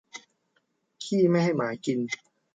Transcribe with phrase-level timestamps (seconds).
[1.03, 1.99] ขี้ไม่ให้หมากิน